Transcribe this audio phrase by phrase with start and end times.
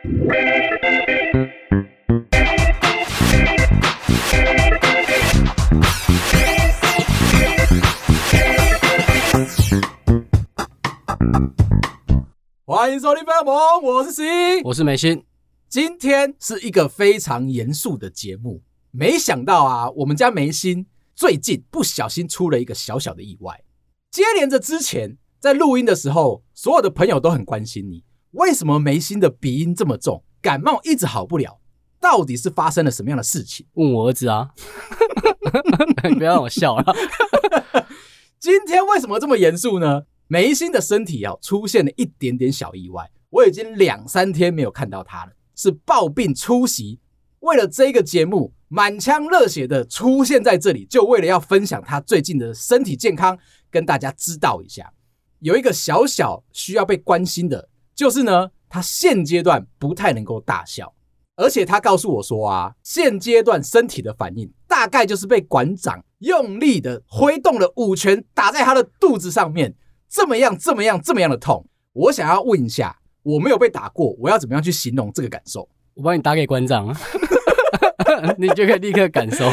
[0.00, 0.10] 欢
[12.92, 15.24] 迎收听《飞龙》，我是十一，我是梅心。
[15.68, 18.62] 今天是一个非常严肃的节目，
[18.92, 20.86] 没想到啊，我们家梅心
[21.16, 23.64] 最近不小心出了一个小小的意外。
[24.12, 31.60] 接连着之前在录音的时候，所有的朋友都很关心你，为什么梅心的鼻音这么重，感冒一直好不了，
[32.00, 33.66] 到底是发生了什么样的事情？
[33.74, 34.50] 问我儿子啊，
[36.08, 36.84] 你 不要让我笑了。
[38.38, 40.02] 今天为什么这么严肃呢？
[40.26, 47.00] 梅心的身体啊出现了一点点小意外，我已经两三天没有看到他了，是暴病出席。
[47.40, 53.38] 为了这个节目，满腔热血的出现在这里，就为了要分享他最近的身体健康，
[53.70, 54.92] 跟大家知道一下。
[55.40, 57.68] 有一个小小需要被关心的，
[57.98, 60.94] 就是呢，他现阶段不太能够大笑，
[61.34, 69.74] 而且他告诉我说啊，现阶段身体的反应大概就是被馆长用力的挥动了五拳打在他的肚子上面，
[70.08, 71.68] 这么样，这么样，这么样的痛。
[71.92, 75.68] 我想要问一下，我没有被打过，我要怎么样去形容这个感受？
[75.94, 76.94] 我帮你打给馆长，
[78.38, 79.44] 你就可以立刻感受。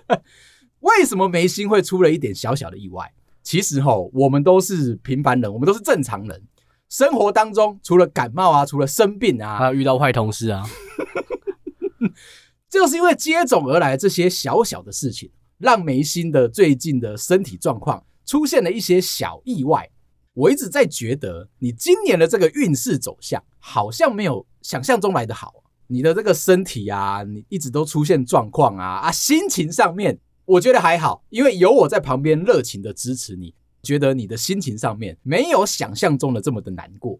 [0.80, 3.10] 为什么梅心会出了一点小小的意外？
[3.42, 6.42] 其实齁，我们都是平凡人，我们都是正常人。
[6.88, 10.64] 生活当中，除了感冒啊，除了生病啊，还有遇到坏同事啊，
[12.70, 19.90] 就是因为接踵而来这些小小的事情，让梅心的最近的身体状况出现了一些小意外。
[20.34, 25.64] 我一直在觉得，你今年的这个运势走向好像没有想象中来的好。
[25.88, 30.18] 你的这个身体啊，你一直都出现状况啊啊，心情上面。
[30.44, 33.54] 我觉得还好，因为有我在旁边热情的支持你，
[33.86, 37.18] 觉得你的心情上面没有想象中的这么的难过。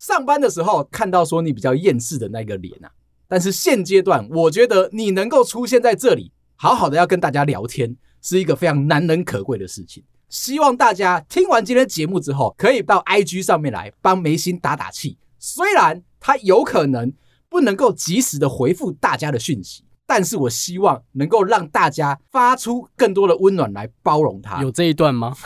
[0.00, 2.90] 上班的时候看到说你比较厌世的那个脸啊，
[3.28, 10.02] 但是现阶段我觉得你能够出现在这里，好好的要跟大家聊天，是一个非常难能可贵的事情。
[10.28, 15.16] 希望大家听完今天节目之后，可以到 IG 上面来帮梅心打打气。
[15.38, 17.12] 虽然他有可能
[17.48, 19.84] 不能够及时的回复大家的讯息。
[20.08, 24.62] 但是我希望能够让大家发出更多的温暖来包容他。
[24.62, 25.36] 有这一段吗？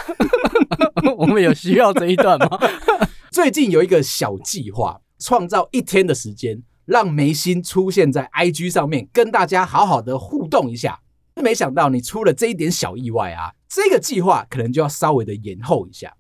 [1.19, 2.49] 我们有需要这一段吗？
[3.33, 11.01] 最近有一个小计划，创造一天的时间，让梅心出现在 IG 上面，跟大家好好的互动一下。
[11.35, 13.55] 没想到你出了这一点小意外啊！
[13.69, 16.15] 这个计划可能就要稍微的延后一下，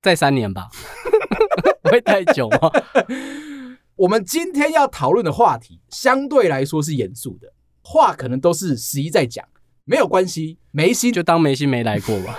[0.00, 0.68] 再三年吧？
[1.82, 2.70] 不会太久吗？
[3.96, 7.52] 我们今天要讨论的话题相对来说是严肃的。
[7.90, 9.42] 话可能都是十一在讲，
[9.84, 12.38] 没有关系，梅西就当梅西没来过吧。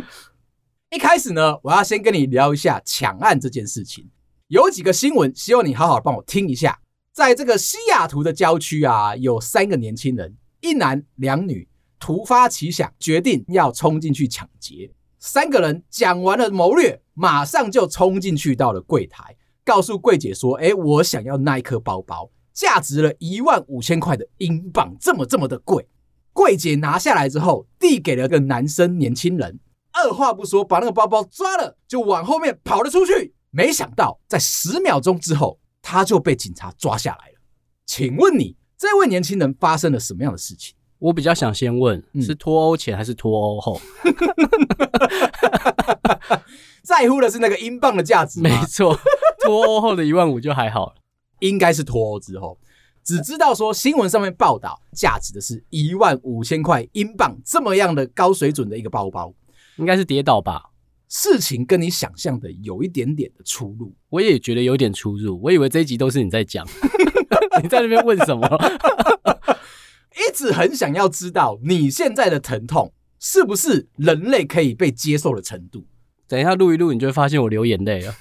[0.92, 4.10] 一开始呢，我要先跟你聊一下抢案这件事情。
[4.48, 6.78] 有几个新闻，希望你好好帮我听一下。
[7.12, 11.66] 在这个西雅图的郊区啊，有三个年轻人，一男两女，
[11.98, 14.92] 突发奇想，决定要冲进去抢劫。
[15.18, 25.86] 三个人讲完了谋略，马上就冲进去到了柜台，告诉柜姐说：“哎，我想要那一颗包包。”价值了一万五千块的英镑，这么这么的贵。
[26.32, 29.60] 柜姐拿下来之后，递给了个男生年轻人，
[29.92, 33.34] 二话不说把那个包包抓了，就往后面跑了出去。
[33.50, 37.34] 没想到在十秒钟之后，他就被警察抓下来了。
[37.84, 40.74] 请问你，这位年轻人发生了什么样的事情？
[40.98, 43.78] 我比较想先问，是脱欧前还是脱欧后？
[46.82, 48.40] 在乎的是那个英镑的价值。
[48.40, 48.98] 没错，
[49.44, 50.94] 脱欧后的一万五就还好了。
[51.40, 52.58] 应该是脱欧之后，
[53.04, 59.32] 只知道说新闻上面报道价值的是一万五千块英镑，这么样的高水准的一个包包，
[59.76, 60.70] 应该是跌倒吧？
[61.08, 65.40] 事情跟你想象的有一点点的出入，我也觉得有点出入。
[65.40, 66.66] 我以为这一集都是你在讲，
[67.62, 68.48] 你在那边问什么？
[70.16, 75.86] 一直很想要知道你现在的疼痛是不是人类可以被接受的程度。
[76.26, 78.12] 等一下录一录，你就会发现我流眼泪了。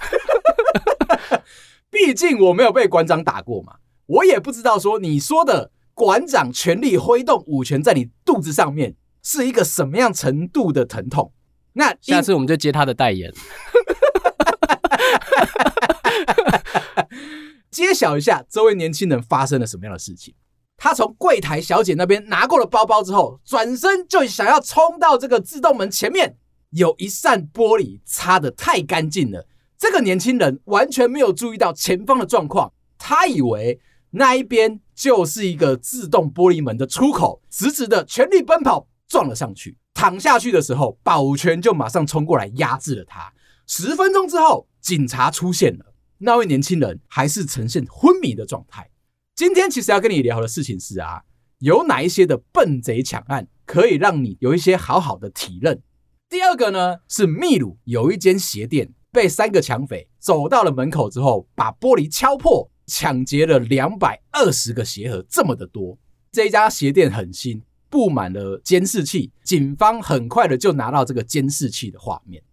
[1.96, 11.32] 毕竟我没有被馆长打过嘛，我也不知道说你说的馆长全力挥动五拳在你肚子上面是一个什么样程度的疼痛。
[11.72, 13.32] 那下次我们就接他的代言，
[17.72, 20.36] 揭晓一下这位年轻人发生了什么样的事情。
[20.76, 26.36] 他从柜台小姐那边拿过了包包之后，转身就想要冲到这个自动门前面，
[26.72, 29.48] 有一扇玻璃擦得太干净了。
[29.78, 33.80] 这个年轻人完全没有注意到前方的状况，他以为
[34.12, 39.78] 那一边就是一个自动玻璃门的出口，直直的全力奔跑，撞了上去。
[39.94, 43.34] 躺下去的时候，保全就马上冲过来压制了他。
[43.68, 45.94] 十分钟之后，警察出现了。
[46.18, 48.90] 那位年轻人还是呈现昏迷的状态。
[49.36, 51.24] 今天其实要跟你聊的事情是啊，
[51.60, 55.82] 有哪一些的笨贼抢案可以让你有一些好好的体认。
[56.30, 65.98] 第二个呢，是秘鲁有一间鞋店被三个抢匪走到了门口之后，把玻璃敲破，抢劫了两百二十个鞋盒，这么的多。
[66.34, 72.44] 这一家鞋店很新，布满了监视器，警方很快的就拿到这个监视器的画面。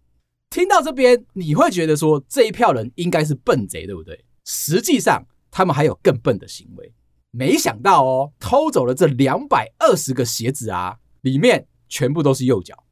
[0.49, 4.23] 听到这边，你会觉得说这一票人应该是笨贼，对不对？
[4.45, 5.21] 实际上，
[5.51, 6.93] 他们还有更笨的行为。
[7.31, 12.85] 没想到哦，偷走了这两百二十个鞋子啊，里面全部都是右脚。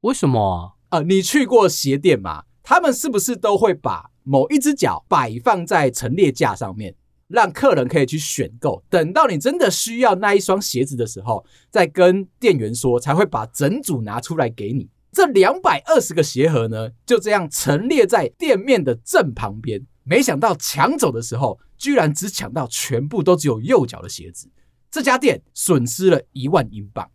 [0.00, 0.98] 为什么啊？
[0.98, 2.44] 呃，你去过鞋店吗？
[2.68, 6.92] 他们是不是都会把某一只脚摆放在陈列架上面，
[7.28, 8.82] 让客人可以去选购？
[8.90, 14.90] 等到你真的需要那一双鞋子的时候，再跟店员说，才会把整组拿出来给你。
[15.12, 19.86] 这两百二十个鞋盒呢，就这样陈列在店面的正旁边。
[20.02, 24.50] 没想到抢走的时候，居然只抢到全部都只有右脚的鞋子。
[24.90, 27.08] 这家店损失了一万英镑。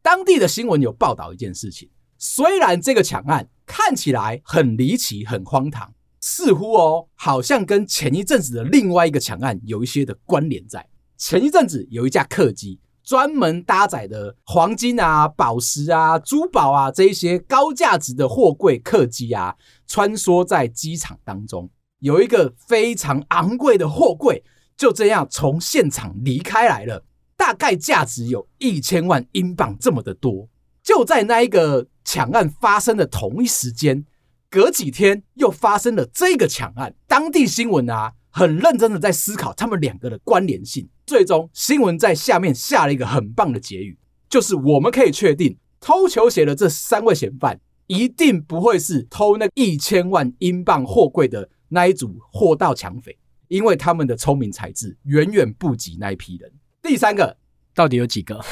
[0.00, 10.88] 当地的新闻有报道一件事情，虽然这个抢案看起来很离奇、很荒唐，似乎哦，好像跟前一阵子的另外一个抢案有一些的关联在。
[11.16, 12.80] 前一阵子有一架客机。
[13.06, 19.54] 专门搭载的黄金啊、宝石啊、珠宝啊这一些高价值的货柜客机啊，
[19.86, 21.68] 穿梭在机场当中，
[21.98, 24.42] 有一个非常昂贵的货柜
[24.74, 27.04] 就这样从现场离开来了，
[27.36, 30.48] 大概价值有一千万英镑这么的多。
[30.82, 34.04] 就在那一个抢案发生的同一时间，
[34.50, 40.88] 隔几天又发生了这个抢案，当地新闻啊很认真的在思考他们两个的关联性。
[41.06, 43.98] 最终，新闻在下面下了一个很棒的结语，
[44.28, 53.18] 就是我们可以确定，偷球鞋的这三位嫌犯一定不会是偷那一千万英镑货柜的那一组货道抢匪，
[53.48, 56.50] 因为他们的聪明才智远远不及那一批人。
[56.82, 57.36] 第三个，
[57.74, 58.40] 到底有几个？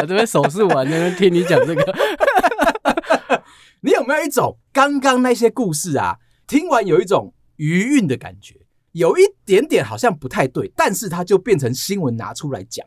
[0.00, 1.94] 我这边手势完，那边听你讲这个，
[3.82, 6.16] 你有没有一种刚刚那些故事啊，
[6.46, 8.56] 听完有一种余韵的感觉？
[8.92, 12.84] 有一点点好像不太对，但是它就变成新闻拿出来讲，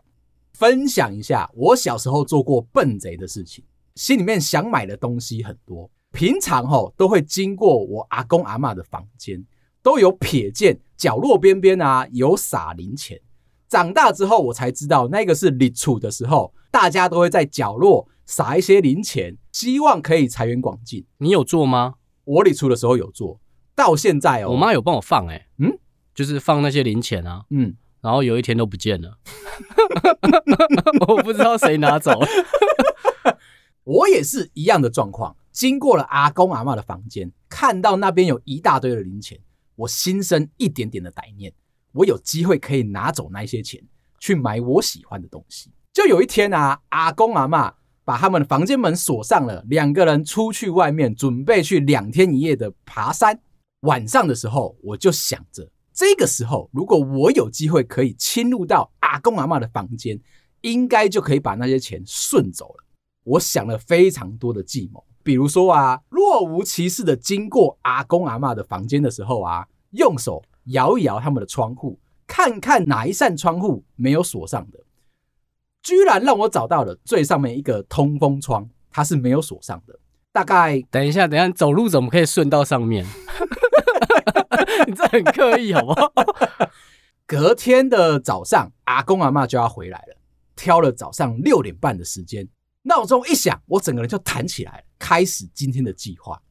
[0.53, 3.63] 分享一下我小时候做过笨贼的事情。
[3.95, 9.45] 心里面想买的东西很多，平常吼都会经过我阿公阿妈的房间，
[9.81, 13.19] 都有瞥见角落边边啊有撒零钱。
[13.69, 21.05] 长大之后我才知道，那个是立储的时候，大家都会在角落撒一些零钱，希望可以财源广进。
[21.19, 21.93] 你有做吗？
[22.23, 23.39] 我立储的时候有做，
[23.75, 25.77] 到现在哦，我妈有帮我放哎、欸，嗯。
[26.15, 29.19] 就是放那些零钱啊，嗯，然后有一天都不见了，
[31.07, 32.27] 我不知道谁拿走了。
[33.85, 39.39] 我也是一样的状况，经过了阿公阿妈的房间，看到那边有一大堆的零钱，
[39.75, 41.53] 我心生一点点的歹念，
[41.91, 43.83] 我有机会可以拿走那些钱
[44.19, 45.71] 去买我喜欢的东西。
[45.93, 47.71] 就有一天啊，阿公阿嬷
[48.03, 53.39] 把他们的房间门锁上了，两个人出去外面准备去两天一夜的爬山。
[53.81, 55.69] 晚上的时候，我就想着。
[55.93, 60.19] 这个时候，如果我有机会可以侵入到阿公阿嬷的房间，
[60.61, 62.83] 应该就可以把那些钱顺走了。
[63.23, 74.79] 我想了非常多的计谋，比如说啊，若无其事的经过阿公阿嬷的房间的时候啊，用手摇一摇他们的窗户，看看哪一扇窗户没有锁上的，
[75.83, 79.99] 居然让我找到了最上面一个通风窗，它是没有锁上的。
[80.31, 83.05] 大概等一下，等一下，走路怎么可以顺到上面？
[84.87, 86.11] 你这很刻意，好不好？
[87.27, 90.17] 隔天的早上，阿公阿妈就要回来了。
[90.55, 92.47] 挑了早上六点半的时间，
[92.83, 96.41] 闹钟一响，我整个人就弹起来了，开始今天的计划。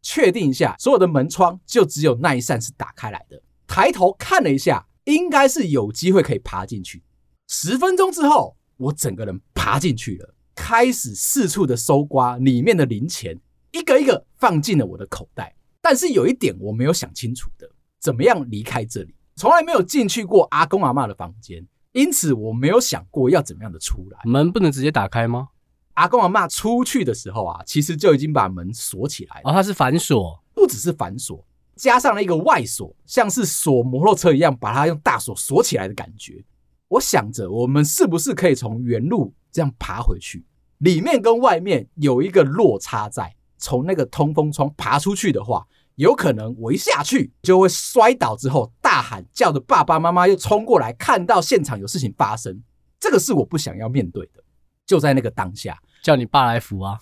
[0.00, 3.40] 确定一下，所有的门窗就只有那一扇是打开来的。
[3.66, 7.02] 抬头看了一下，应该是有机会可以爬进去。
[7.48, 13.38] 十分钟之后，我整个人爬进去了，开始四处的搜刮里面的零钱，
[13.72, 15.54] 一个一个放进了我的口袋。
[15.82, 17.68] 但是有一点我没有想清楚的，
[18.00, 19.14] 怎么样离开这里？
[19.36, 24.18] 从来没有进去过阿公阿妈的房间，因此我没有想过要怎么样的出来。
[24.24, 25.48] 门不能直接打开吗？
[25.94, 29.50] 阿公阿妈出去的时候啊，其实就已经把门锁起来了。
[29.50, 31.44] 哦，它是反锁，不只是反锁，
[31.74, 36.44] 加上了一个外锁，像是锁摩托车一样，把它用大锁锁起来的感觉。
[36.88, 40.44] 我想着，我们是不是可以从原路这样爬回去？
[40.78, 45.66] 里面跟外面有一个落差在，从那个通风窗爬出去的话。
[45.96, 52.62] 有可能我一下去就会摔倒，之后大喊叫着爸爸妈妈又冲过来，看到现场有事情发生，
[53.00, 54.44] 这个是我不想要面对的。
[54.86, 56.96] 就在那个当下，叫你爸来扶啊！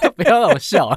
[0.00, 0.96] 不 不要让我笑啊！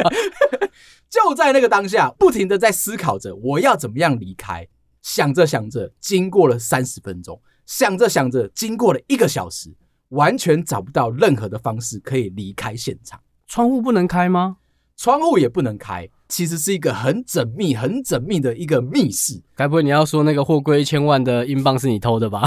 [1.11, 4.65] 就在那个当下，不停的在思考着我要怎么样离开。
[5.05, 9.69] 想着想着，经过了三十分钟，想着想着，经过了一个小时，
[10.09, 13.21] 完全找不到任何的方式可以离开现场。
[13.45, 14.57] 窗户不能开吗？
[14.97, 19.43] 窗户也不能开，其实是一个很缜密、很缜密的一个密室。
[19.55, 22.41] 该不会你要说那个货柜一千万的英镑是你偷的吧？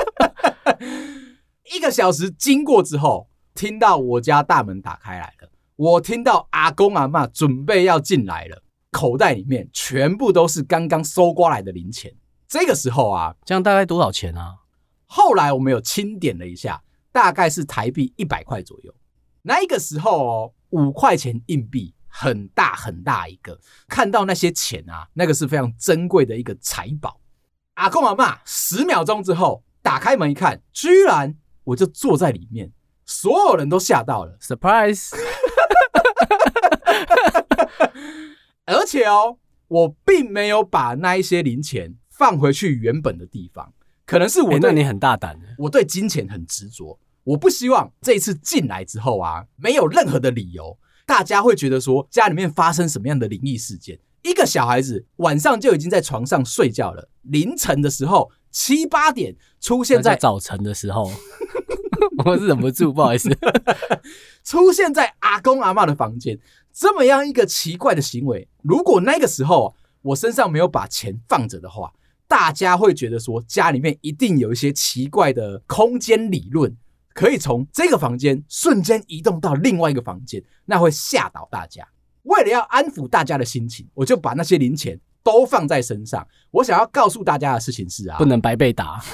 [1.74, 8.62] 一个小时经过之后，听到我家大门打开来了，我听到阿公阿嬷准备要进来了。
[8.96, 12.10] 口袋里面全部都是刚刚搜刮来的零钱。
[12.48, 14.54] 这个时候啊，这样大概多少钱啊？
[15.04, 18.94] 后来我们有清点了一下，大概是台币一百块左右。
[19.42, 27.20] 那一个时候哦，五块钱硬币很大很大一个，看到那些钱啊，那个是非常珍贵的一个财宝。
[27.74, 32.72] 阿公阿妈十秒钟之后打开门一看，居然我就坐在里面，
[33.04, 35.10] 所有人都吓到了，surprise。
[38.66, 43.72] 而且哦，我并没有把那一些零钱放回去原本的地方，
[44.04, 53.98] 可能是我对、欸、你很大胆，我对金钱很执着，我不希望这一次进来之后啊，没有任何的理由，大家会觉得说家里面发生什么样的灵异事件。
[54.22, 61.08] 一个小孩子晚上就已经在床上睡觉了，凌晨的时候七八点出现在，在早晨的时候，
[62.24, 63.28] 我是忍不住，不好意思，
[64.42, 66.38] 出现在阿公阿妈的房间。
[66.72, 71.92] 这么样一个奇怪的行为，如果那个时候我身上没有把钱放着的话，
[72.28, 76.76] 大家会觉得说家里面一定有一些奇怪的空间理论，
[77.14, 81.86] 可以从这个房间瞬间移动到另外一个房间，那会吓倒大家。
[82.24, 86.26] 为了要安抚大家的心情，我就把那些零钱都放在身上。
[86.50, 89.00] 我想要告诉大家的事情是啊，不能白被打。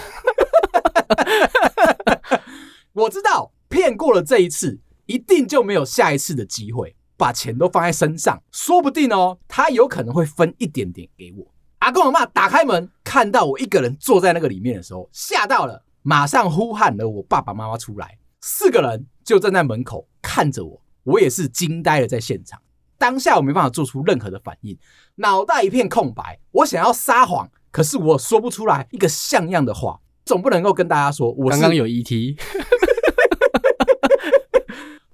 [2.93, 6.95] 我知道骗过了这一次，一定就没有下一次的机会。
[7.15, 11.47] 把钱都放在身上，说不定哦，他有可能会分一点点给我。
[11.79, 18.19] 阿公阿嬷打开门，看到我一个人坐在那个里面的时候，吓到了，马上呼喊了我爸爸妈妈出来。
[18.41, 22.61] 四个人就站在门口看着我，我也是惊呆了，在现场。
[22.99, 24.77] 当下我没办法做出任何的反应，
[25.17, 26.41] 脑袋一片空白。
[26.51, 32.37] 我想要撒谎，可是我说不出来一个像样的话，总不能够跟大家说我是刚刚有 ET。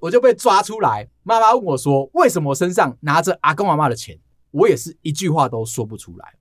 [0.00, 4.16] 我就被抓出来，妈妈问我说：“为什么我身上拿着阿公阿妈的钱？”
[4.52, 6.34] 我也是一句话都说不出来。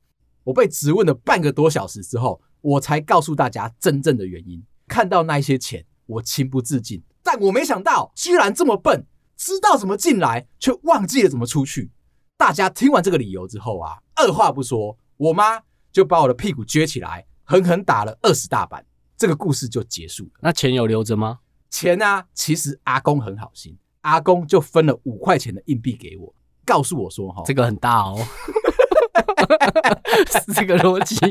[0.43, 4.63] 我被质问了半个多小时之后，我才告诉大家真正的原因。
[4.87, 9.05] 看到那些钱，我情不自禁，但我没想到居然这么笨，
[9.35, 11.91] 知道怎么进来，却忘记了怎么出去。
[12.37, 18.85] 大家听完这个理由之后啊，二话不说，我妈就把我的屁股撅起来，狠狠打了二十大板。
[19.17, 20.31] 这个故事就结束了。
[20.41, 21.39] 那钱有留着吗？
[21.71, 28.17] 钱啊，其实阿公很好心，阿公就分了五块钱的硬币给我，告诉我说：“哈，这个很大哦，
[30.45, 31.15] 是这个逻辑。”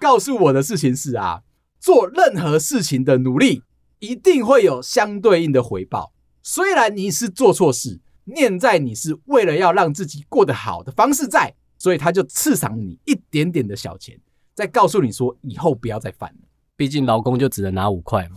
[0.00, 1.42] 告诉我的事情是啊，
[1.78, 3.62] 做任何事情的努力
[3.98, 6.14] 一定会有相对应的回报。
[6.42, 14.20] 虽然你是做错事，念在你是为了要让自己过得好的方式在，所以他就刺赏你一点点的小钱，
[14.54, 16.48] 再告诉你说以后不要再犯了。
[16.76, 18.36] 毕竟劳工就只能拿五块嘛，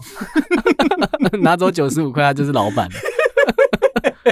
[1.42, 2.96] 拿走九十五块，他就是老板了。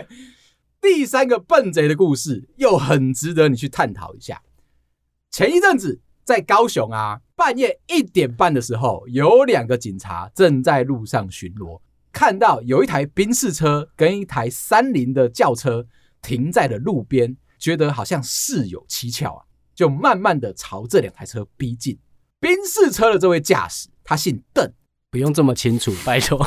[0.81, 4.41] 第三个笨贼的故事又很值得你去探讨一下。
[5.29, 15.85] 前一阵子在高雄啊，半夜一点半的时候，有两个警察正在路上巡逻，看到有一台宾士车跟一台三菱的轿车
[16.21, 21.97] 停在了路边，觉得好像事有蹊跷啊，就慢慢的朝这两台车逼近。
[22.39, 24.73] 宾士车的这位驾驶，他姓邓，
[25.11, 26.43] 不用这么清楚，拜托。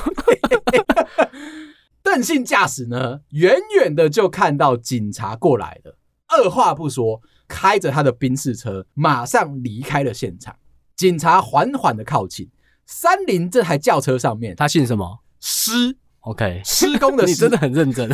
[2.02, 10.56] 邓姓驾驶呢，远远的就看到警察过来了，二话不说，开着他的宾士车，马上离开了现场。
[10.96, 12.50] 警察缓缓的靠近
[12.86, 15.20] 三菱这台轿车上面，他姓什么？
[15.38, 18.10] 施，OK，施工的施， 你真的很认真。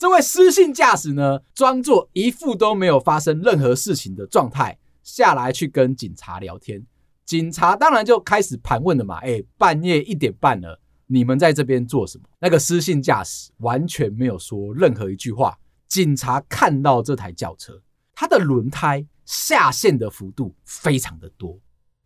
[0.00, 4.78] 这位施姓驾驶呢，装作一副都没有发生任何事情的状态。
[5.02, 6.82] 下来去跟警察聊天，
[7.26, 9.18] 警察当然就开始盘问了嘛。
[9.18, 12.24] 哎，半夜一点半了，你们在这边做什么？
[12.38, 15.58] 那个失信驾驶完全没有说任何一句话。
[15.86, 17.82] 警察看到这台轿车，
[18.14, 21.60] 它的轮胎下陷的幅度非常的多，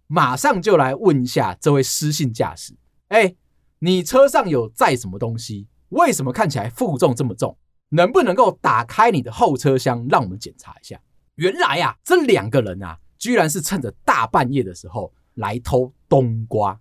[0.09, 2.75] 马上就来问一下这位失信驾驶：
[3.07, 3.37] 哎，
[3.79, 5.69] 你车上有载什么东西？
[5.91, 7.57] 为什么看起来负重这么重？
[7.91, 11.00] 能不能够打开你的后车厢，让我们检查一下？
[11.37, 16.79] 原来啊，这两个人啊，居然是趁着大半夜的时候来偷冬瓜。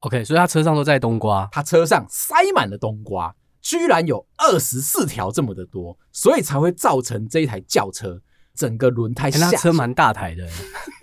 [0.00, 8.20] OK，所以他车上都在冬瓜，他车上塞满了冬瓜，居然有二十四条这么的多，所以才会造成这一台轿车
[8.54, 9.50] 整个轮胎下。
[9.50, 10.46] 那车蛮大台的，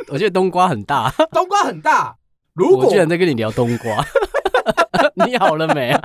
[0.09, 2.15] 我觉得冬瓜很大， 冬瓜很大。
[2.53, 4.05] 如果我居然在跟你聊冬瓜，
[5.25, 6.01] 你好了没啊？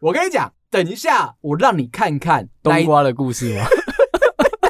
[0.00, 3.64] 我跟你讲，等一下我让你看看冬瓜的故事吗？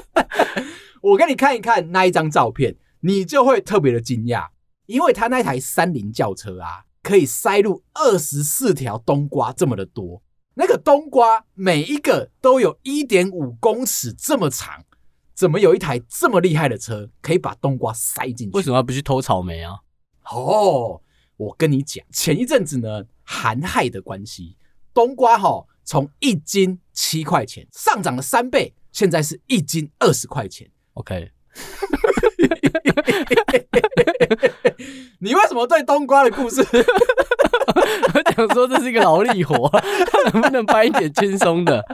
[1.03, 4.49] 我给你看一看那一张照片，你就会特别的惊讶，
[4.87, 10.23] 因为他那台三菱轿车啊，可以塞入二十四条冬瓜这么的多，
[10.55, 14.85] 那个冬瓜每一个都有一点五公尺这么长，
[15.35, 18.57] 怎么有一台这么厉害的车可以把冬瓜塞进去？
[18.57, 19.75] 为什么要不去偷草莓啊？
[20.31, 21.03] 哦，
[21.37, 24.57] 我跟你讲，前一阵子呢，寒害的关系，
[24.95, 30.71] 冬瓜哈、哦、从一斤七块钱上涨了三倍，现在是一斤二十块钱。
[30.95, 31.31] OK，
[35.19, 36.63] 你为什么对冬瓜的故事？
[38.15, 39.69] 我想说这是一个劳力活，
[40.33, 41.85] 能不能搬一点轻松的？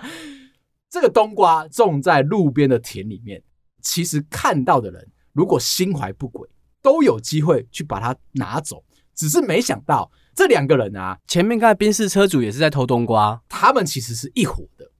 [0.90, 3.42] 这个冬瓜种在路边的田里面，
[3.80, 6.47] 其实看到的人如果心怀不轨，
[6.83, 8.85] 都有机会去把它拿走。
[9.14, 14.90] 只是没想到这两个人啊，前面看宾士车主也是在偷冬瓜，他们其实是一伙的。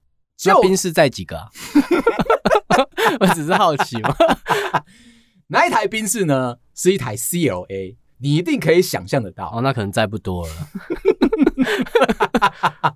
[0.45, 1.49] 那宾士在几个啊？
[3.19, 4.15] 我只是好奇嘛，
[5.47, 6.57] 哪一台宾士呢？
[6.73, 9.51] 是一台 CLA，你一定可以想象得到。
[9.53, 10.53] 哦，那可能载不多了。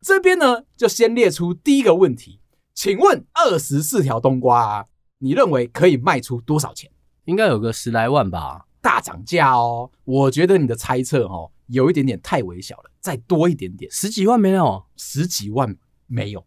[0.00, 2.40] 这边呢，就先列出第一个问题，
[2.74, 4.84] 请问二十四条冬瓜啊，
[5.18, 6.90] 你认为可以卖出多少钱？
[7.24, 8.66] 应该有个十来万吧。
[8.82, 16.46] 大涨价哦，我觉得你的猜测哦，有一点点太微小了，再多一点点，十几万没有，十几万没有，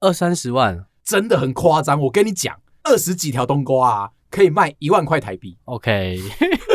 [0.00, 0.86] 二三十万。
[1.02, 5.58] 真的很夸张，我跟你讲，二十几条冬瓜啊，可以卖一万块台币。
[5.64, 6.20] OK，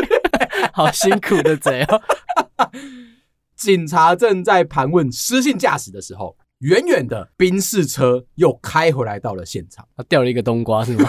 [0.74, 2.02] 好辛苦的贼哦。
[3.56, 9.88] 警察正在盘问失信驾驶的时候，远远的宾士车又开回来到了现场。
[9.96, 11.08] 他掉了一个冬瓜是吗？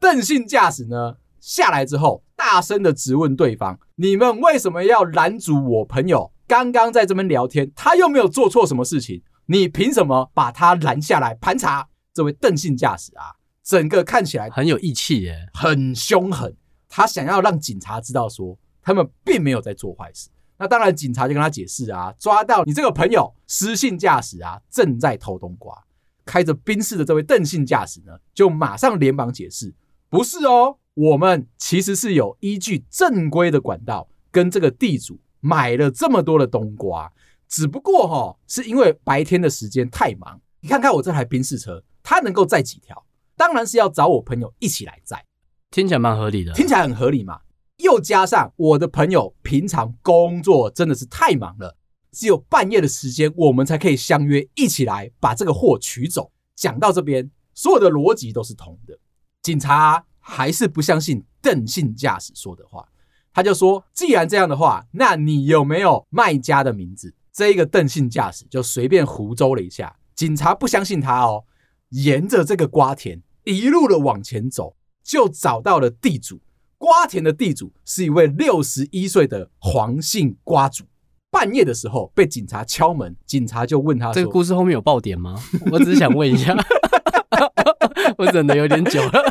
[0.00, 1.16] 邓姓驾驶呢，
[1.46, 6.32] 下来之后，大声的质问对方：“你们为什么要拦阻我朋友？
[6.48, 11.86] 刚刚在这边聊天，他又没有做错什么事情。”你凭什么把他拦下来盘查？
[12.12, 13.30] 这位邓姓驾驶啊，
[13.62, 16.52] 整个看起来很有义气耶，很凶狠。
[16.88, 20.28] 他想要让警察知道说，他们并没有在做坏事。
[20.58, 25.80] 那当然，警察就跟他解释啊，抓到你这个朋友失信驾驶啊，正在偷冬瓜。
[26.24, 29.72] 开着宾士的这位邓姓驾驶呢，就马上连忙解释，
[30.10, 37.12] 不是哦，我们其实是有依据正规的管道，跟这个地主买了这么多的冬瓜。
[37.46, 40.40] 只不过哈，是因为白天的时间太忙。
[40.60, 43.04] 你看看我这台宾士车，它能够载几条？
[43.36, 45.22] 当然是要找我朋友一起来载。
[45.70, 47.40] 听起来蛮合理的，听起来很合理嘛。
[47.76, 51.76] 又加上我的朋友平常工作真的是太忙了，
[52.10, 56.32] 只有半夜的时间，我们才可以相约一起来把这个货取走。
[56.54, 58.98] 讲到这边，所有的逻辑都是通的。
[59.42, 62.88] 警察还是不相信邓姓驾驶说的话，
[63.32, 71.44] 他就说：“既然这样的话，那你有没有卖家的名字？”这一个邓姓驾驶就随便胡诌了一下，警察不相信他哦，
[71.90, 76.40] 沿着这个瓜田一路的往前走，就找到了地主。
[76.76, 80.84] 瓜田的地主是一位六十一岁的黄姓瓜主。
[81.30, 86.56] 半夜的时候被警察敲门，警察就问他说：“这个故事后面有爆点吗？”我只是想问一下，
[88.18, 89.22] 我忍的有点久了。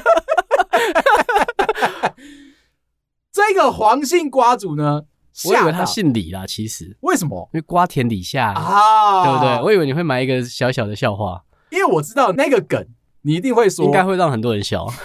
[3.31, 5.03] 这个黄姓瓜主呢？
[5.47, 7.49] 我以为他姓李啦，其实为什么？
[7.53, 9.61] 因为瓜田李下啊，对不对？
[9.65, 12.87] 我以为你会埋一个小小的笑话，因为我知道那个梗，
[13.23, 14.87] 你一定会说，应该会让很多人笑。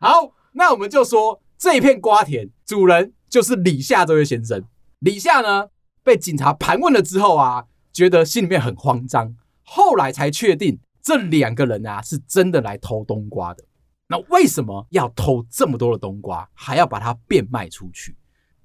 [0.00, 4.64] 好，那我们就说这一片瓜田主人就是李夏这位先生。
[4.98, 5.68] 李夏呢，
[6.02, 13.62] 被警察盘问了之后啊，觉得心里面很慌张，后来才确定这两个人啊是真的来偷冬瓜的。
[14.10, 18.16] 那为什么要偷这么多的冬瓜，还要把它变卖出去？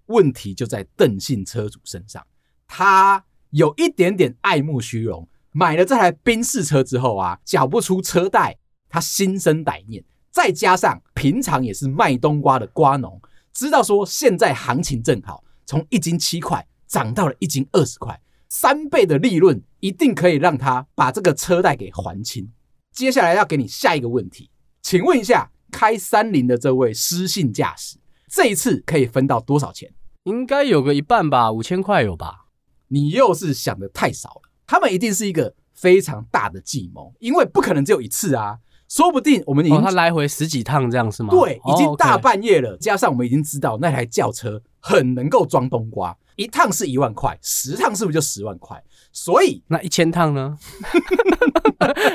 [0.06, 2.26] 问题就在邓姓车主身上，
[2.68, 8.58] 他有一点点爱慕虚荣，买了这台宾士车之后啊，缴不出车贷，
[8.90, 10.04] 他心生歹念。
[10.32, 13.22] 再加上平常也是卖冬瓜的瓜农，
[13.54, 22.52] 知道说现在行情正好，从一斤七块涨到了一斤二十块，三倍的利润一定可以让他把这个车贷给还清。
[22.92, 24.50] 接下来要给你下一个问题。
[24.84, 27.98] 请问一下，开三菱的这位失信驾驶，
[28.30, 29.90] 这一次可以分到多少钱？
[30.24, 32.48] 应该有个一半吧，五千块有吧？
[32.90, 34.42] 你又是想的太少了。
[34.68, 38.60] 他们一定是一个非常大的计谋，因为不可能只有一次啊。
[38.90, 41.30] 说不定我们已经、哦、他来回十几趟这样是吗？
[41.32, 48.84] 对，已经大半夜了，加上我们已经知道那台轿车很能够装冬瓜，一趟是一万块，十趟是不是就十万块？
[49.12, 50.56] 所以那一千趟呢？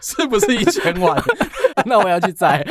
[0.00, 1.22] 是不是一千万？
[1.86, 2.64] 那我要去摘，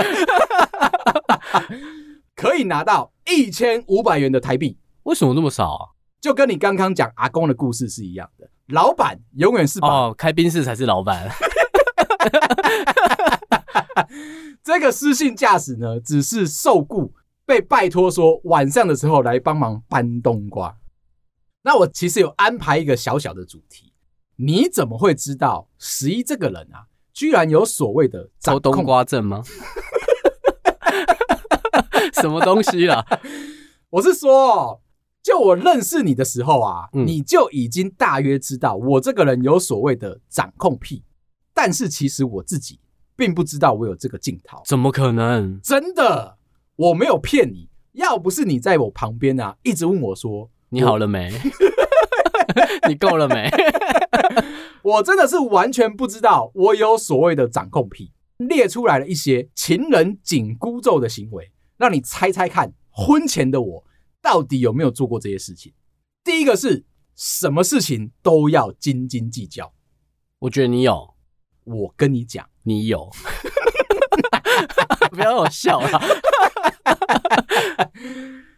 [2.35, 4.77] 可以拿到一千五百元的台币。
[5.03, 5.89] 为什么那么少啊？
[6.19, 11.29] 就跟你刚刚讲阿公的故事是一样的，老板永远是把哦，开宾士才是老板。
[14.63, 17.13] 这个失信驾驶呢，只是受雇
[17.45, 20.75] 被拜托说晚上的时候来帮忙搬冬瓜。
[21.61, 23.93] 那我其实有安排一个小小的主题，
[24.35, 29.41] 你怎么会知道十一这个人啊，居然有所谓的抽冬瓜症吗？
[32.21, 33.03] 什么东西啦？
[33.89, 34.79] 我是说。
[35.23, 41.03] 就我认识你的时候啊，嗯、你就已经大约知道我这个人有所谓的掌控癖，
[41.53, 42.79] 但是其实我自己
[43.17, 44.61] 并不知道我有这个镜头。
[44.63, 45.59] 怎么可能？
[45.61, 46.37] 真的，
[46.77, 47.67] 我没有骗你。
[47.91, 51.29] 要不是你在我旁边啊，一直问我说：“你好了没？
[52.87, 53.49] 你够了没？”
[54.83, 63.83] 我真的是完全不知道我有所谓的掌控癖，列出来了一些情人紧箍咒的行为，让你猜猜看，婚前的我。
[64.21, 65.73] 到底有没有做过这些事情？
[66.23, 69.73] 第一个是什么事情都要斤斤计较。
[70.39, 71.15] 我觉得你有，
[71.63, 73.09] 我跟你讲，你有，
[75.11, 76.01] 不要让我笑了。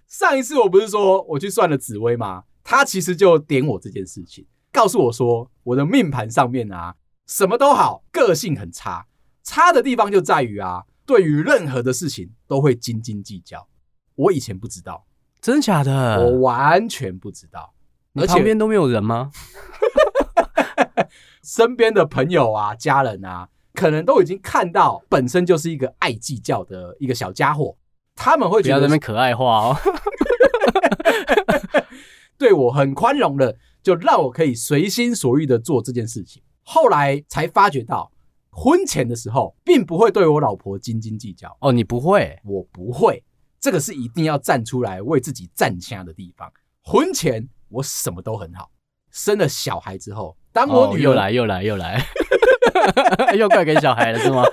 [0.08, 2.46] 上一次我不是说我去算了紫薇吗？
[2.70, 6.94] 他其实就点我这件事情，告诉我说我的命盘上面啊，
[7.26, 9.08] 什么都好，个性很差，
[9.42, 13.68] 差的地方就在于啊，对于任何的事情都会斤斤计较。
[14.14, 15.08] 我以前不知道。
[15.42, 16.24] 真假的？
[16.24, 17.74] 我完全不知道，
[18.14, 19.32] 而且旁边都没有人吗？
[21.42, 27.76] 身边的朋友啊、家人啊，可能都已经看到本身就是一个爱计较的一个小家伙，
[28.14, 29.76] 他们会觉得那边可爱化哦，
[32.40, 36.42] 对我很宽容的，就让我可以随心所欲的做这件事情。
[36.64, 38.12] 后来才发觉到，
[38.50, 41.56] 婚前的时候并不会对我老婆斤斤计较。
[41.60, 43.22] 哦，你不会，我不会。
[43.60, 46.50] 这个是一定要站出来为自己站枪的地方。
[46.82, 48.72] 婚前我什么都很好，
[49.12, 52.02] 生了小孩之后，当我女又来又来又来，
[53.38, 54.44] 又怪给小孩了是吗？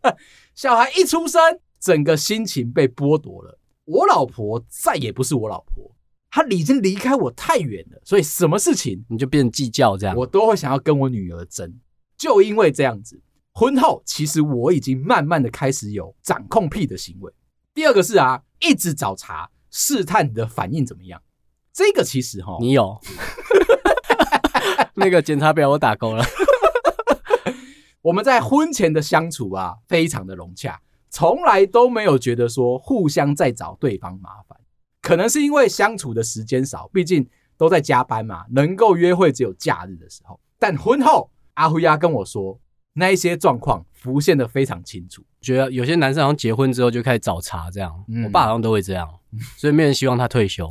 [0.54, 3.58] 小孩一出生，整个心情被剥夺了。
[3.84, 5.94] 我老婆再也不是我老婆，
[6.36, 11.80] 她已经离开我太远了，所以什么事情你就变计较这样，我都会想要跟我女儿争。
[12.18, 13.18] 就因为这样子，
[13.52, 17.32] 婚后其实我已经慢慢的开始有掌控癖的行为。
[17.72, 21.22] 第二个是啊，一直找茬试探你的反应怎么样？
[21.72, 23.00] 这个其实哈，你有
[24.92, 26.22] 那个检查表我打勾了。
[28.02, 34.58] 我们在婚前的相处啊，非常的融洽，从来都没有觉得说互相在找对方麻烦。
[35.06, 37.24] 可能是因为相处的时间少，毕竟
[37.56, 40.40] 都在加班嘛，能够约会只有假日的时候。
[40.58, 42.58] 但婚后，阿辉呀跟我说。
[42.94, 49.08] 那一些状况浮现的非常清楚，觉得有些男生好像结婚之后就开始找茬，这样，嗯、我爸好像都会这样，
[49.56, 50.68] 所以没人希望他退休。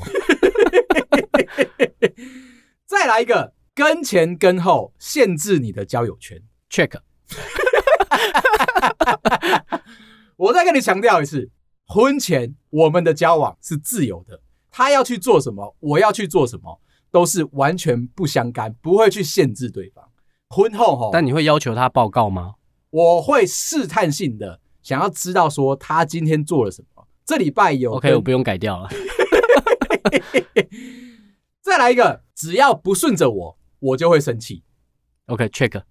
[2.86, 6.92] 再来一个，跟前跟后限制你的交友圈，check。
[10.36, 11.50] 我再跟你强调一次，
[11.88, 14.40] 婚前我们的交往是自由的，
[14.72, 16.80] 他要去做什么，我要去做什么，
[17.12, 20.04] 都是完全不相干，不会去限制对方。
[20.50, 22.56] 婚后哈，但你会要求他报告吗？
[22.90, 27.06] 我会试探性的想要知道说他今天做了什么。
[27.26, 28.90] 这礼拜有 OK，我不用改掉了。
[31.62, 34.64] 再来一个，只要不顺着我，我就会生气。
[35.26, 35.82] OK，check。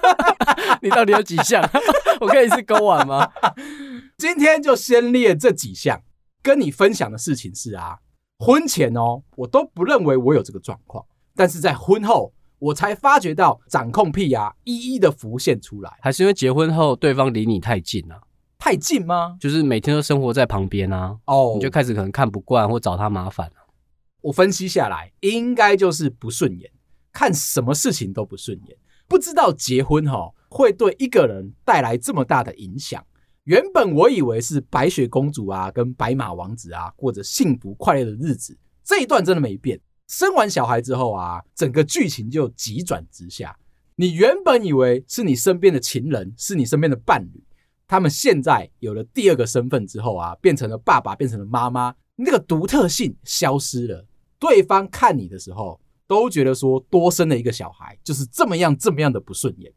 [0.80, 1.62] 你到底有几项？
[2.20, 3.30] 我可以是勾完吗？
[4.18, 6.02] 今天就先列这几项。
[6.42, 7.98] 跟你分享的事情是啊，
[8.38, 12.32] 婚前哦，我都不认为我有这个状况，但是在婚后。
[12.62, 18.20] 我才发觉到掌控癖啊，一一的浮现出来，还是因为结婚后对方离你太近了？
[18.56, 19.36] 太近吗？
[19.40, 23.54] 就是每天都生活在旁边啊，哦，你就开始可能看不惯或找他麻烦了。
[24.20, 26.70] 我分析下来，应该就是不顺眼，
[27.12, 28.78] 看什么事情都不顺眼。
[29.08, 33.04] 不知道结婚哈会对一个人带来这么大的影响。
[33.44, 39.80] 原本我以为是白雪公主啊，跟白马王子啊过着幸福快乐的日子，这一段真的没变。
[40.06, 43.56] 生完小孩之后啊，整个剧情就急转直下。
[43.96, 47.42] 你原本以为是你身边的情人，是你身边的伴侣，
[47.88, 54.06] 他们现在有了第二个身份之后啊，变成了爸爸，变成了妈妈，那个独特性消失了。
[54.38, 59.72] 对方看你的时候，都觉得说多生了一个小孩就是这么样这么样的不顺眼。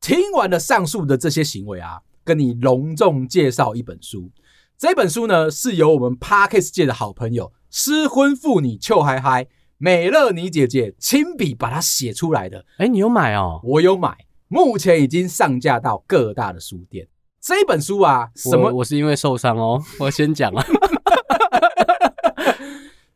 [0.00, 4.30] 听完了上述的这些行为啊，跟你隆重介绍一本书。
[4.76, 9.46] 这本书呢，是由我们 Parkes 界的好朋友失婚妇女邱嗨嗨
[9.78, 12.64] 美乐妮姐姐亲笔把它写出来的。
[12.78, 13.60] 哎，你有买哦？
[13.62, 14.16] 我有买，
[14.48, 17.06] 目前已经上架到各大的书店。
[17.40, 18.68] 这本书啊，什么？
[18.68, 20.66] 我，我是因为受伤哦， 我先讲啊。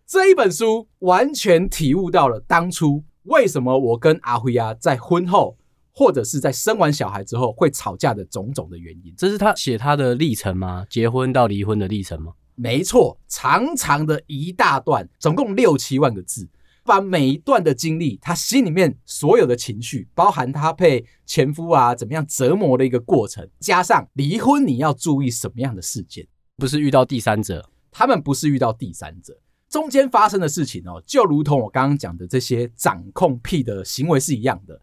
[0.07, 5.58] 这一本书完全体悟到了当初为什么我跟阿辉啊在婚后。
[5.99, 10.87] 或者是在生完小孩之后会吵架的种种的原因，这是他写他的历程吗？
[10.89, 12.35] 结婚到离婚的历程吗？
[12.55, 16.49] 没错，长长的一大段，总共六七万个字，
[16.85, 26.25] 把每一段的经历，他心里面所有的情绪，包含他被前夫啊怎么样折磨的一个过程，加上离婚你要注意什么样的事件，
[26.59, 29.37] 不是遇到第三者，他们不是遇到第三者，
[29.69, 34.81] 中间发生的事情哦，就如同我刚刚讲的这些掌控癖的行为是一样的。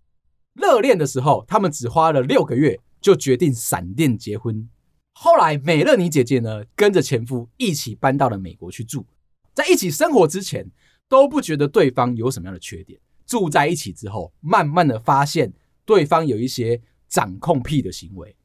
[0.55, 4.67] 热恋的时候，他们只花了六个月就决定闪电结婚。
[5.13, 9.05] 后来，美乐妮姐姐呢，跟着前夫一起搬到了美国去住。
[9.53, 10.69] 在一起生活之前，
[11.07, 12.99] 都不觉得对方有什么样的缺点。
[13.25, 15.53] 住在一起之后，慢慢的发现
[15.85, 18.35] 对方有一些掌控癖的行为。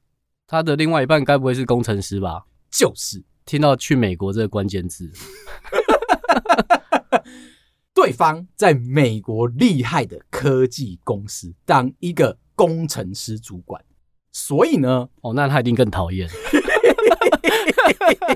[0.47, 2.45] 他的另外一半该不会是工程师吧？
[2.71, 3.25] 就是。
[3.47, 5.11] 听到去美国这个关键字。
[8.03, 13.85] 对方在美国厉害的科技公司当一个工程师主管，
[14.33, 16.27] 所以呢，哦，那他一定更讨厌。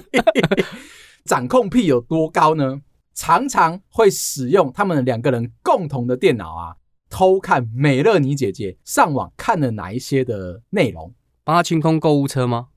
[1.25, 2.83] 掌控癖有多高呢？
[3.15, 6.77] 常常会使用他们两个人共同的电脑啊，
[7.09, 12.69] 偷看美乐妮姐姐上网看了哪一些的内容，帮他清空购物车吗？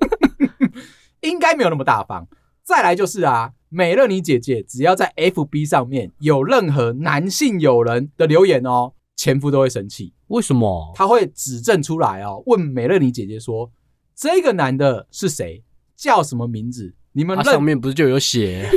[1.22, 2.28] 应该没有那么大方。
[2.62, 3.54] 再来就是啊。
[3.70, 10.14] 美乐妮姐姐只要在 FB 上面有任何男性友人的留言哦，前夫都会生气。
[10.28, 10.92] 为什么？
[10.94, 13.70] 他会指证出来哦，问美乐妮姐姐说
[14.16, 15.62] ：“这个男的是谁？
[15.96, 16.94] 叫什么名字？
[17.12, 17.44] 你们认……
[17.44, 18.70] 上面不是就有写？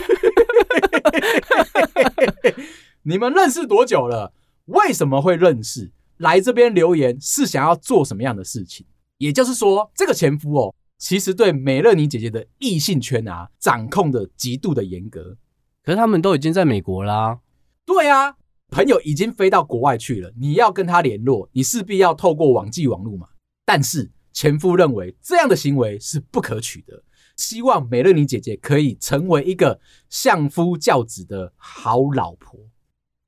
[3.03, 4.33] 你们认识多久了？
[4.65, 5.91] 为什么会认识？
[6.17, 8.85] 来这边留言是想要做什么样的事情？
[9.17, 15.35] 也就是说，这个前夫哦。”其实对美乐妮姐姐的异性圈啊，掌控的极度的严格。
[15.83, 17.39] 可是他们都已经在美国啦、啊。
[17.83, 18.35] 对啊，
[18.69, 23.29] 朋友已经飞到国外去了，你要跟他联络，你势必要透过网际网路嘛。
[23.65, 27.03] 但是前夫认为这样的行为是不可取的，
[27.35, 32.59] 希望美乐妮姐姐可以成为一个相夫教子的好老婆。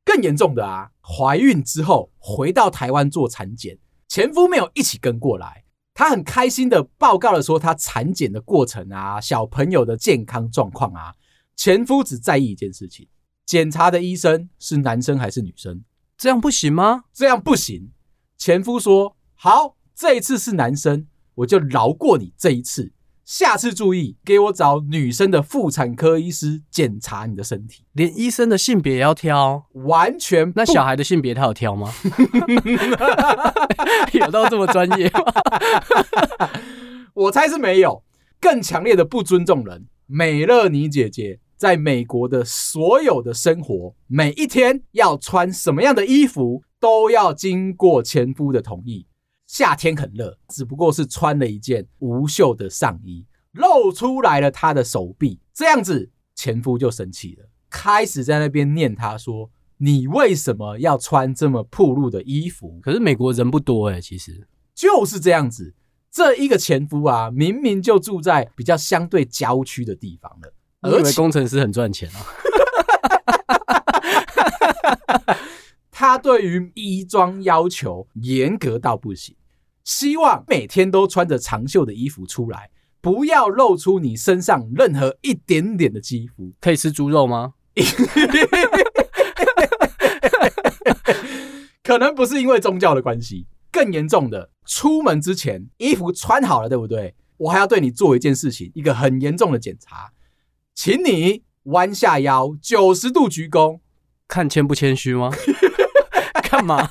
[0.05, 5.62] 更严重的啊，怀孕之后回到台湾做产检，前夫没有一起跟过来。
[5.93, 11.13] 他很开心的报告了说他产检的过程啊，小朋友的健康状况啊。
[11.55, 13.07] 前夫只在意一件事情：
[13.45, 15.83] 检查的医生是男生还是女生？
[16.17, 17.03] 这样不行吗？
[17.13, 17.91] 这样不行。
[18.37, 22.91] 前夫说：“好，这一次是男生，我就饶过你这一次。
[23.25, 27.85] 下次注意，给我找女生的妇产科医师检查你的身体。
[27.93, 30.51] 连医生的性别也要挑，完全。
[30.55, 31.89] 那小孩的性别他有挑吗？
[34.13, 35.21] 有到这么专业吗？
[37.15, 38.03] 我猜是没有。
[38.41, 49.07] 更强烈的不尊重人，美乐妮姐姐在美国的所有的生活，每一天要穿什么样的衣服，都要经过前夫的同意。
[49.53, 65.75] 夏天很热，只不过是穿了一件无袖的上衣，露出来了她的手臂，这样子前夫就生气了，开始在那边念他说：“你为什么要穿这么暴露的衣服？”可是美国人不多诶，其实就是这样子。
[66.09, 72.25] 这一个前夫啊，明明就住在比较相对郊区的地方了，而且工程师很赚钱啊。
[75.95, 79.35] 他对于衣装要求严格到不行。
[79.83, 82.69] 希望每天都穿着长袖的衣服出来，
[83.01, 86.53] 不要露出你身上任何一点点的肌肤。
[86.61, 87.53] 可以吃猪肉吗？
[91.83, 93.47] 可能不是因为宗教的关系。
[93.71, 97.15] 更严重的，出门之前衣服穿好了，对不对？
[97.37, 100.11] 我还要对你做一件事情，一个很严重的检查，
[100.75, 103.79] 请你弯下腰，九十度鞠躬，
[104.27, 105.31] 看谦不谦虚吗？
[106.53, 106.87] 干嘛？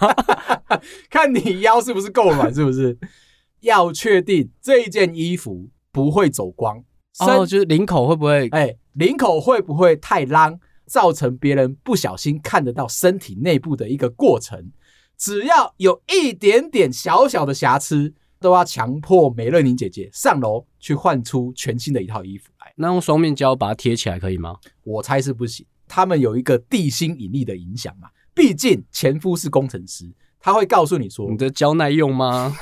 [1.08, 2.98] 看你腰是不是够软，是不是？
[3.60, 6.82] 要确定这一件衣服不会走光，
[7.20, 8.48] 哦，就是领口会不会？
[8.48, 14.72] 哎，领口会不会太浪，造成别人不小心看得到身体内部的一个过程？
[15.16, 22.72] 只要有一点点小小的瑕疵，都要强迫美乐宁姐姐上楼去换出全新的一套衣服来。
[22.74, 24.56] 那用双面胶把它贴起来可以吗？
[24.82, 28.08] 我猜是不行，他们有一个地心引力的影响嘛。
[28.34, 30.10] 毕竟前夫是工程师。
[30.40, 32.56] 他会告诉你说：“你的胶耐用吗？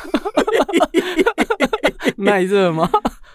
[2.19, 2.91] 耐热吗？”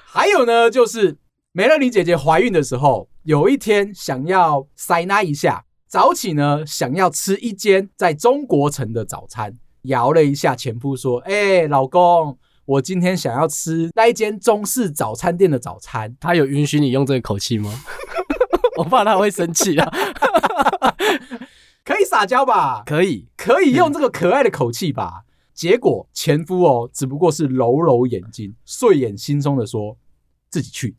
[0.05, 1.17] 还有呢，就是
[1.51, 17.71] 梅乐妮姐姐怀孕的时候，有一天想要塞纳一下，早起呢想要吃一间在中国城的早餐，摇了一下前夫说：“哎、欸，老公。”我今天想要吃那一间中式早餐店的早餐， 他有允许你用这个口气吗？
[18.77, 19.91] 我怕他会生气啊。
[21.85, 22.81] 可以撒娇吧？
[22.83, 25.23] 可以，可以用这个可爱的口气吧？
[25.23, 29.95] 嗯、结果前夫哦，只不过是揉揉眼睛，睡眼惺忪的说
[30.49, 30.97] ：“自己去。”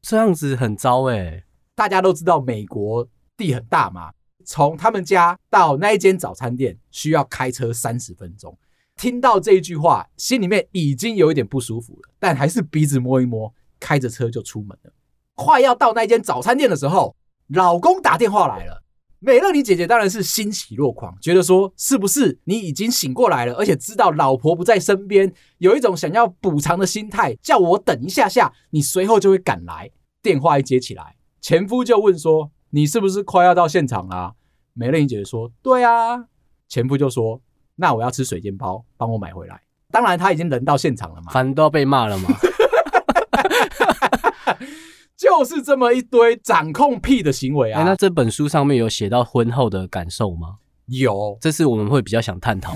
[0.00, 1.44] 这样子很糟哎、欸。
[1.74, 4.10] 大家都知道美国地很大嘛，
[4.44, 8.58] 从他们家到那一间早餐店需要开车三十分钟。
[8.96, 14.92] 听到这一句话，心里面已经有一点不舒服了，但还是鼻子摸一摸，开着车就出门了。
[15.34, 17.14] 快要到那间早餐店的时候，
[17.48, 18.81] 老公打电话来了。
[19.24, 29.88] 美乐你姐姐当然是欣喜若狂，觉得说是不是你已经醒过来了，而且知道老婆不在身边，有一种想要补偿的心态，叫我等一下下，你随后就会赶来。
[30.20, 34.34] 电话一接起来，前夫就问说：“你是不是快要到现场啦？”
[34.74, 36.26] 美乐你姐姐说：“对啊。”
[36.68, 37.40] 前夫就说。
[37.74, 39.58] 那我要吃水煎包，帮我买回来。
[39.90, 42.28] 当然，他已经人到现场了嘛，反正都要被骂了嘛。
[45.22, 47.78] 就是这么一堆掌控癖的行为啊。
[47.80, 50.56] 欸，那这本书上面有写到婚后的感受吗？
[50.86, 52.74] 有，这是我们会比较想探讨。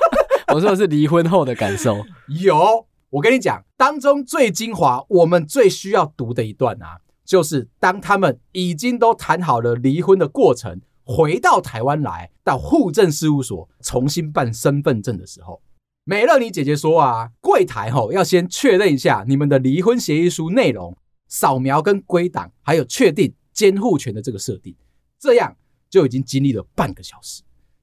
[0.52, 2.04] 我说的是离婚后的感受。
[2.42, 10.82] 有，我跟你讲，当中最精华，我们最需要读的一段啊，就是当他们已经都谈好了离婚的过程。
[11.02, 15.62] 回到台湾来，到户政事务所重新办身份证的时候，
[16.04, 20.94] 美乐妮姐姐说啊，柜台吼要先确认一下你们的离婚协议书内容，
[21.28, 24.74] 扫描跟归档，还有确定监护权的这个设定，
[25.18, 25.56] 这样
[25.88, 27.42] 就已经经历了半个小时，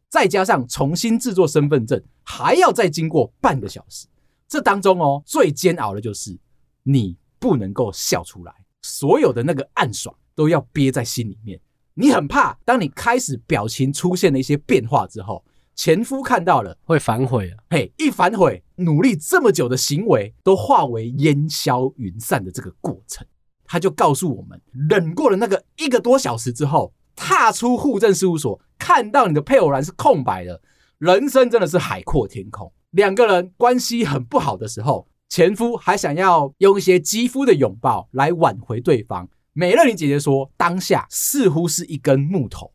[0.09, 4.07] 再加上重新制作身份证，还要再经过半个小时，
[4.47, 6.37] 这当中哦最煎熬的就是
[6.83, 11.59] 你不能够笑出来，所有的那个暗爽都要憋在心里面。
[11.95, 17.63] 你很怕，当你开始表情出现了一些变化之后，前夫看到了会反悔啊！
[17.69, 23.25] 嘿，一反悔，努力这么久的行为都化为烟消云散的这个过程，
[23.65, 30.61] 他就告诉我们，忍过了那个一个多小时之后，踏出户政事务所，看到你的配偶栏是空白的，
[30.97, 32.71] 人生真的是海阔天空。
[32.91, 39.27] 两个人关系很不好的时候，前夫还想要用一些肌肤的拥抱来挽回对方。
[39.53, 42.71] 美乐妮姐姐说：“当下似乎是一根木头，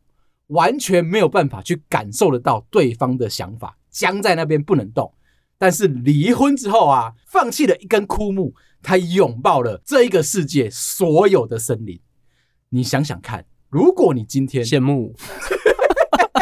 [0.47, 5.13] 完全没有办法去感受得到对方的想法，僵在那边不能动。
[5.57, 11.99] 但是离婚之后啊，放弃了一根枯木，她拥抱了这一个世界所有的森林。
[12.69, 15.15] 你想想看，如果你今天羡慕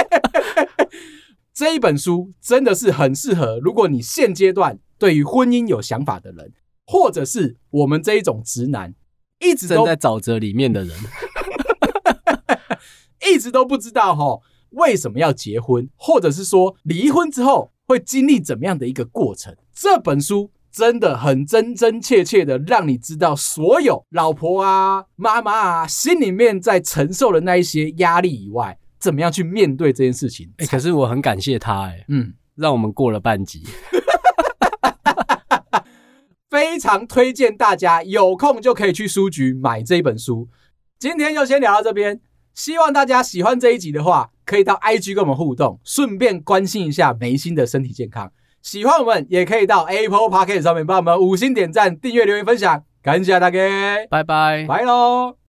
[1.54, 3.60] 这一本书，真的是很适合。
[3.60, 6.54] 如果你现阶段对于婚姻有想法的人，
[6.86, 8.93] 或者是我们这一种直男。”
[9.39, 10.97] 一直都在沼泽里面的人，
[13.32, 19.56] 一直都不知道齁，为什么要结婚，或者是说离婚之后会经历怎么样的一个过程。
[19.71, 30.53] 这本书真的很真真切切的让你知道，所有老婆啊、妈妈啊心里面在承受的那一些压力以外，怎么样去面对这件事情。
[30.57, 33.63] 欸，可是我很感谢他，欸，嗯，让我们过了半集。
[36.47, 40.47] 非常推荐大家有空就可以去书局买这一本书。
[40.99, 42.21] 今天就先聊到这边，
[42.53, 48.31] 希望大家喜欢这一集的话，可以到 IG 跟我们互动，顺便关心一下眉心的身体健康。
[48.62, 53.60] 喜欢我们也可以到 Apple Podcast 上面帮我们五星点赞、订阅、留言、分享，感谢大家，
[54.10, 55.46] 拜拜，拜喽。